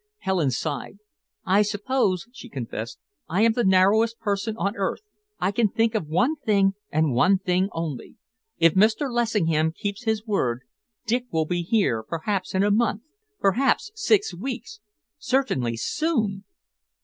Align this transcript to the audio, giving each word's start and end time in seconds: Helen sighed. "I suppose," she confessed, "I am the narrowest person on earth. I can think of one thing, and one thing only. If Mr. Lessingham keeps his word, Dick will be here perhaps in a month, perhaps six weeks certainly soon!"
Helen 0.17 0.49
sighed. 0.49 0.97
"I 1.45 1.61
suppose," 1.61 2.25
she 2.31 2.49
confessed, 2.49 2.97
"I 3.29 3.43
am 3.43 3.53
the 3.53 3.63
narrowest 3.63 4.19
person 4.19 4.57
on 4.57 4.75
earth. 4.75 5.01
I 5.39 5.51
can 5.51 5.69
think 5.69 5.93
of 5.93 6.07
one 6.07 6.37
thing, 6.37 6.73
and 6.89 7.13
one 7.13 7.37
thing 7.37 7.69
only. 7.71 8.15
If 8.57 8.73
Mr. 8.73 9.11
Lessingham 9.11 9.71
keeps 9.73 10.05
his 10.05 10.25
word, 10.25 10.61
Dick 11.05 11.25
will 11.31 11.45
be 11.45 11.61
here 11.61 12.01
perhaps 12.01 12.55
in 12.55 12.63
a 12.63 12.71
month, 12.71 13.03
perhaps 13.39 13.91
six 13.93 14.33
weeks 14.33 14.79
certainly 15.19 15.77
soon!" 15.77 16.45